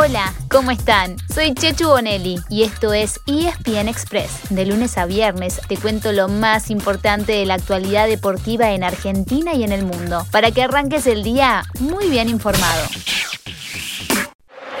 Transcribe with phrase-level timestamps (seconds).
[0.00, 1.16] Hola, ¿cómo están?
[1.34, 4.30] Soy Chechu Bonelli y esto es ESPN Express.
[4.48, 9.54] De lunes a viernes te cuento lo más importante de la actualidad deportiva en Argentina
[9.54, 12.86] y en el mundo, para que arranques el día muy bien informado.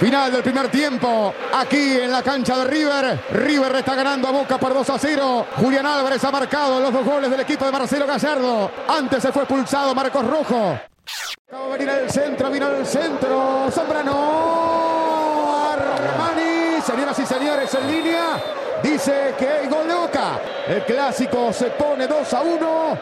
[0.00, 3.20] Final del primer tiempo, aquí en la cancha de River.
[3.30, 5.46] River está ganando a Boca por 2 a 0.
[5.58, 8.68] Julián Álvarez ha marcado los dos goles del equipo de Marcelo Gallardo.
[8.88, 10.76] Antes se fue expulsado Marcos Rojo.
[11.46, 13.70] Acaba de venir al centro, vino al centro.
[13.70, 15.03] Zambrano.
[17.38, 18.42] Señores, en línea.
[18.80, 20.40] Dice que hay gol de Boca.
[20.68, 22.98] El clásico se pone 2 a 1.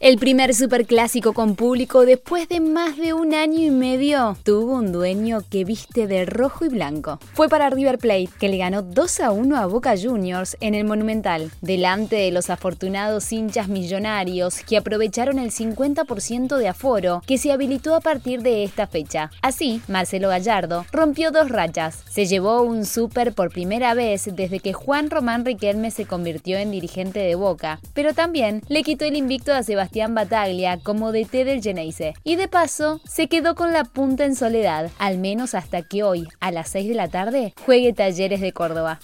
[0.00, 4.92] El primer superclásico con público después de más de un año y medio tuvo un
[4.92, 7.18] dueño que viste de rojo y blanco.
[7.34, 10.84] Fue para River Plate, que le ganó 2 a 1 a Boca Juniors en el
[10.84, 17.50] Monumental, delante de los afortunados hinchas millonarios que aprovecharon el 50% de aforo que se
[17.50, 19.32] habilitó a partir de esta fecha.
[19.42, 22.04] Así, Marcelo Gallardo rompió dos rachas.
[22.08, 26.70] Se llevó un super por primera vez desde que Juan Román Riquelme se convirtió en
[26.70, 31.46] dirigente de Boca, pero también le quitó el invicto a Sebastián Sebastián Bataglia como DT
[31.46, 32.12] del Geneise.
[32.22, 36.28] Y de paso, se quedó con la punta en soledad, al menos hasta que hoy,
[36.40, 39.00] a las 6 de la tarde, juegue Talleres de Córdoba.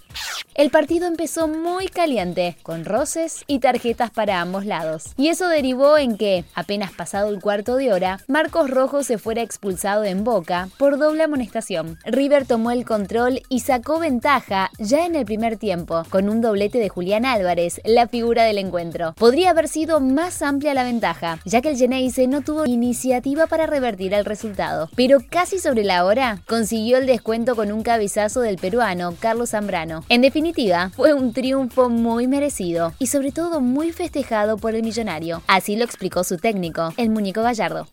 [0.55, 5.07] El partido empezó muy caliente, con roces y tarjetas para ambos lados.
[5.17, 9.43] Y eso derivó en que, apenas pasado el cuarto de hora, Marcos Rojo se fuera
[9.43, 11.99] expulsado en Boca por doble amonestación.
[12.05, 16.79] River tomó el control y sacó ventaja ya en el primer tiempo, con un doblete
[16.79, 19.15] de Julián Álvarez, la figura del encuentro.
[19.15, 23.67] Podría haber sido más amplia la ventaja, ya que el Geneise no tuvo iniciativa para
[23.67, 28.59] revertir el resultado, pero casi sobre la hora consiguió el descuento con un cabezazo del
[28.59, 30.05] peruano Carlos Zambrano.
[30.09, 35.43] En definitiva, fue un triunfo muy merecido y sobre todo muy festejado por el millonario.
[35.47, 37.89] Así lo explicó su técnico, el muñeco Gallardo.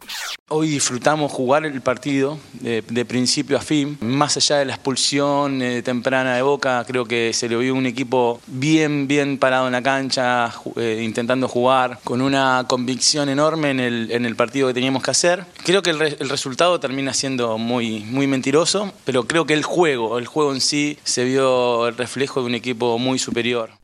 [0.53, 3.97] Hoy disfrutamos jugar el partido de, principio a fin.
[4.01, 7.85] Más allá de la expulsión eh, temprana de Boca, creo que se le vio un
[7.85, 13.79] equipo bien, bien parado en la cancha, eh, intentando jugar, con una convicción enorme en
[13.79, 15.45] el, partido que teníamos que hacer.
[15.63, 20.19] Creo que el, el, resultado termina siendo muy, muy mentiroso, pero creo que el juego,
[20.19, 23.80] el juego en sí, se vio el reflejo de un equipo muy superior.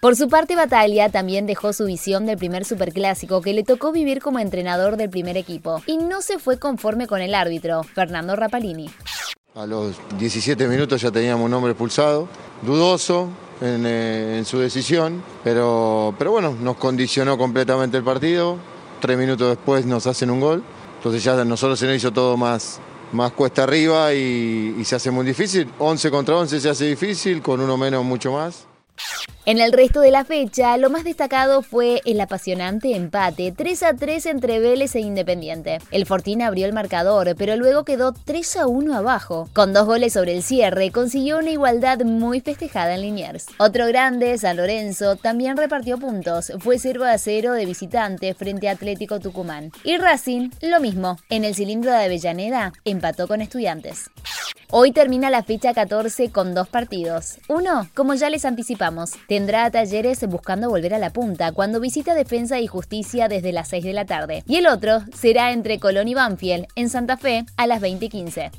[0.00, 4.20] Por su parte, Bataglia también dejó su visión del primer superclásico que le tocó vivir
[4.20, 8.90] como entrenador del primer equipo y no se fue conforme con el árbitro, Fernando Rapalini.
[9.54, 12.28] A los 17 minutos ya teníamos un hombre expulsado,
[12.62, 13.30] dudoso
[13.60, 18.58] en, eh, su decisión, pero, pero bueno, nos condicionó completamente el partido.
[19.00, 20.62] Tres minutos después nos hacen un gol,
[20.98, 22.80] entonces ya nosotros se nos hizo todo más,
[23.12, 25.70] más cuesta arriba y, y se hace muy difícil.
[25.78, 28.66] 11 contra 11 se hace difícil, con uno menos mucho más.
[29.48, 33.94] En el resto de la fecha, lo más destacado fue el apasionante empate 3 a
[33.94, 35.78] 3 entre Vélez e Independiente.
[35.92, 39.48] El Fortín abrió el marcador, pero luego quedó 3 a 1 abajo.
[39.52, 43.46] Con dos goles sobre el cierre, consiguió una igualdad muy festejada en Liniers.
[43.58, 46.50] Otro grande, San Lorenzo, también repartió puntos.
[46.58, 49.70] Fue 0 a 0 de visitante frente a Atlético Tucumán.
[49.84, 51.18] Y Racing, lo mismo.
[51.30, 54.10] En el cilindro de Avellaneda, empató con Estudiantes.
[54.72, 57.38] Hoy termina la fecha 14 con dos partidos.
[57.48, 62.14] Uno, como ya les anticipamos, tendrá a Talleres buscando volver a la punta cuando visita
[62.14, 64.42] Defensa y Justicia desde las 6 de la tarde.
[64.48, 68.50] Y el otro será entre Colón y Banfield en Santa Fe a las 20:15.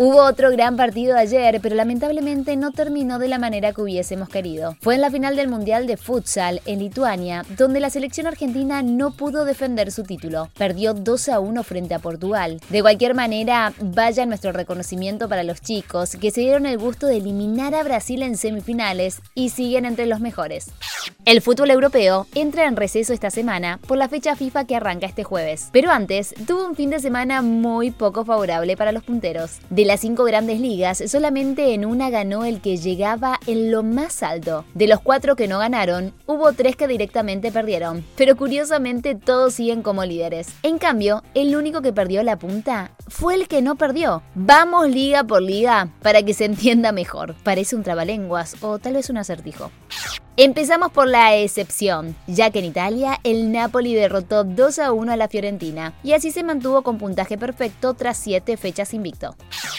[0.00, 4.76] Hubo otro gran partido ayer, pero lamentablemente no terminó de la manera que hubiésemos querido.
[4.80, 9.10] Fue en la final del Mundial de Futsal en Lituania, donde la selección argentina no
[9.10, 10.50] pudo defender su título.
[10.56, 12.60] Perdió 2 a 1 frente a Portugal.
[12.70, 17.16] De cualquier manera, vaya nuestro reconocimiento para los chicos que se dieron el gusto de
[17.16, 20.70] eliminar a Brasil en semifinales y siguen entre los mejores.
[21.24, 25.24] El fútbol europeo entra en receso esta semana por la fecha FIFA que arranca este
[25.24, 25.68] jueves.
[25.72, 29.58] Pero antes, tuvo un fin de semana muy poco favorable para los punteros.
[29.68, 34.22] De las cinco grandes ligas, solamente en una ganó el que llegaba en lo más
[34.22, 34.64] alto.
[34.74, 38.04] De los cuatro que no ganaron, hubo tres que directamente perdieron.
[38.16, 40.48] Pero curiosamente todos siguen como líderes.
[40.62, 44.22] En cambio, el único que perdió la punta fue el que no perdió.
[44.34, 47.34] Vamos liga por liga para que se entienda mejor.
[47.42, 49.70] Parece un trabalenguas o tal vez un acertijo.
[50.40, 55.16] Empezamos por la excepción, ya que en Italia el Napoli derrotó 2 a 1 a
[55.16, 59.34] la Fiorentina y así se mantuvo con puntaje perfecto tras 7 fechas invicto.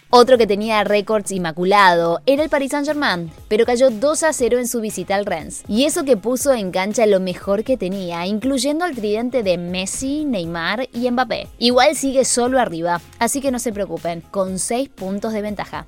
[0.09, 4.67] Otro que tenía récords inmaculado era el Paris Saint-Germain, pero cayó 2 a 0 en
[4.67, 5.63] su visita al Rennes.
[5.69, 10.25] Y eso que puso en cancha lo mejor que tenía, incluyendo al tridente de Messi,
[10.25, 11.47] Neymar y Mbappé.
[11.59, 15.85] Igual sigue solo arriba, así que no se preocupen, con 6 puntos de ventaja.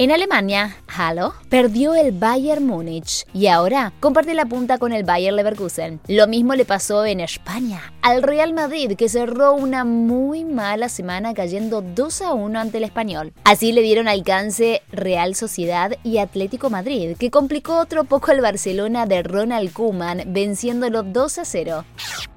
[0.00, 5.30] En Alemania, Halo, perdió el Bayern Múnich y ahora comparte la punta con el Bayer
[5.30, 6.00] Leverkusen.
[6.08, 11.34] Lo mismo le pasó en España al Real Madrid, que cerró una muy mala semana
[11.34, 13.34] cayendo 2 a 1 ante el español.
[13.44, 19.04] Así le dieron alcance Real Sociedad y Atlético Madrid, que complicó otro poco al Barcelona
[19.04, 21.84] de Ronald Koeman, venciéndolo 2 a 0.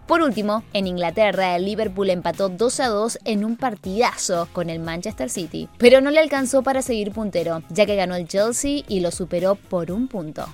[0.08, 4.80] Por último, en Inglaterra, el Liverpool empató 2 a 2 en un partidazo con el
[4.80, 9.00] Manchester City, pero no le alcanzó para seguir puntero, ya que ganó el Chelsea y
[9.00, 10.46] lo superó por un punto.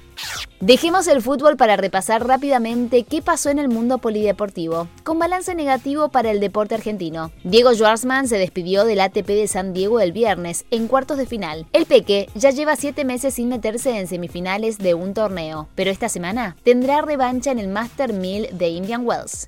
[0.59, 6.09] Dejemos el fútbol para repasar rápidamente qué pasó en el mundo polideportivo, con balance negativo
[6.09, 7.31] para el deporte argentino.
[7.45, 11.65] Diego Schwartzman se despidió del ATP de San Diego el viernes, en cuartos de final.
[11.71, 16.09] El Peque ya lleva siete meses sin meterse en semifinales de un torneo, pero esta
[16.09, 19.47] semana tendrá revancha en el Master 1000 de Indian Wells.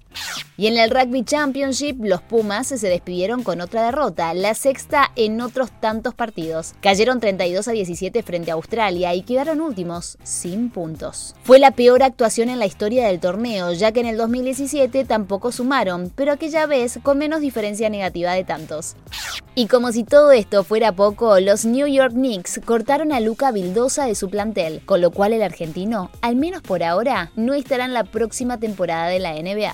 [0.62, 5.42] Y en el Rugby Championship, los Pumas se despidieron con otra derrota, la sexta en
[5.42, 6.75] otros tantos partidos.
[6.81, 11.34] Cayeron 32 a 17 frente a Australia y quedaron últimos, sin puntos.
[11.42, 15.52] Fue la peor actuación en la historia del torneo, ya que en el 2017 tampoco
[15.52, 18.96] sumaron, pero aquella vez con menos diferencia negativa de tantos.
[19.56, 24.06] Y como si todo esto fuera poco, los New York Knicks cortaron a Luca Vildosa
[24.06, 27.96] de su plantel, con lo cual el argentino, al menos por ahora, no estará en
[27.96, 29.74] la próxima temporada de la NBA.